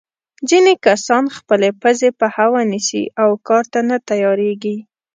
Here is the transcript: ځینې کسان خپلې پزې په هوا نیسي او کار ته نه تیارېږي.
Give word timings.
ځینې 0.49 0.73
کسان 0.85 1.23
خپلې 1.37 1.69
پزې 1.81 2.09
په 2.19 2.27
هوا 2.35 2.61
نیسي 2.71 3.03
او 3.21 3.29
کار 3.47 3.63
ته 3.73 3.79
نه 3.89 3.97
تیارېږي. 4.09 4.77